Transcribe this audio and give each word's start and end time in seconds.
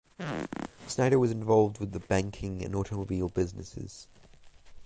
Snyder 0.87 1.19
was 1.19 1.29
involved 1.29 1.77
with 1.77 1.91
the 1.91 1.99
banking 1.99 2.65
and 2.65 2.73
automobile 2.75 3.29
businesses. 3.29 4.07